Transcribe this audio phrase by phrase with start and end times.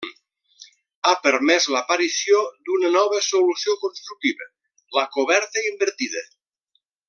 [1.09, 4.49] Ha permès l'aparició d'una nova solució constructiva:
[5.01, 6.27] la coberta invertida.